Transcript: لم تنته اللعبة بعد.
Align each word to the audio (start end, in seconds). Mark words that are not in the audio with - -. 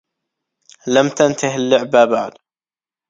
لم 0.95 1.07
تنته 1.19 1.55
اللعبة 1.55 2.05
بعد. 2.05 2.33